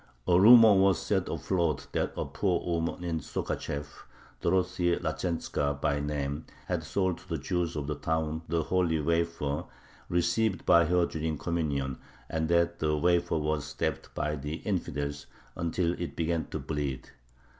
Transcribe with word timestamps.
A 0.27 0.39
rumor 0.39 0.73
was 0.73 0.99
set 0.99 1.29
afloat 1.29 1.85
that 1.91 2.11
a 2.17 2.25
poor 2.25 2.59
woman 2.65 3.03
in 3.03 3.19
Sokhachev, 3.19 3.85
Dorothy 4.41 4.95
Lazhentzka 4.95 5.77
by 5.79 5.99
name, 5.99 6.47
had 6.65 6.83
sold 6.83 7.19
to 7.19 7.29
the 7.29 7.37
Jews 7.37 7.75
of 7.75 7.85
the 7.85 7.93
town 7.93 8.41
the 8.47 8.63
holy 8.63 8.99
wafer 8.99 9.65
received 10.09 10.65
by 10.65 10.85
her 10.85 11.05
during 11.05 11.37
communion, 11.37 11.99
and 12.31 12.49
that 12.49 12.79
the 12.79 12.97
wafer 12.97 13.37
was 13.37 13.63
stabbed 13.63 14.11
by 14.15 14.35
the 14.35 14.55
"infidels" 14.65 15.27
until 15.55 15.93
it 16.01 16.15
began 16.15 16.47
to 16.47 16.57
bleed. 16.57 17.11